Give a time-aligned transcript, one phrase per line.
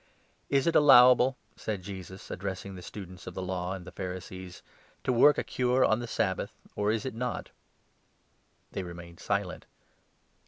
[0.49, 4.63] "Is it allowable," said Jesus, addressing the Students of the Law and the Pharisees,
[5.03, 7.51] "to work a cure on the Sabbath, or is it not?"
[8.71, 9.67] They remained silent.